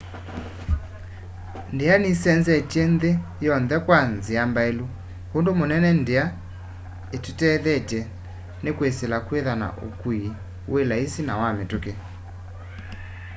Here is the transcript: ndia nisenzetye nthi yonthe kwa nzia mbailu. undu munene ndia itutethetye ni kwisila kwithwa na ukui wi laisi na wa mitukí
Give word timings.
ndia 1.73 1.95
nisenzetye 2.01 2.81
nthi 2.93 3.11
yonthe 3.45 3.77
kwa 3.85 3.99
nzia 4.13 4.43
mbailu. 4.51 4.85
undu 5.37 5.51
munene 5.59 5.89
ndia 6.01 6.23
itutethetye 7.15 8.01
ni 8.63 8.71
kwisila 8.77 9.17
kwithwa 9.27 9.53
na 9.61 9.67
ukui 9.87 10.21
wi 10.71 10.81
laisi 10.89 11.21
na 11.27 11.33
wa 11.41 11.49
mitukí 11.57 11.93